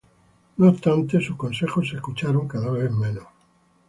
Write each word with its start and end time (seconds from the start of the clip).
No 0.57 0.67
obstante, 0.69 1.21
sus 1.23 1.35
consejos 1.37 1.73
fueron 1.75 1.95
escuchados 1.97 2.47
cada 2.47 2.71
vez 2.71 2.91
menos. 2.91 3.27